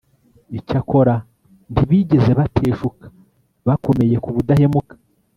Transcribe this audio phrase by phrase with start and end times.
[0.57, 1.15] Icyakora
[1.71, 3.05] ntibigeze bateshuka
[3.67, 4.93] Bakomeye ku budahemuka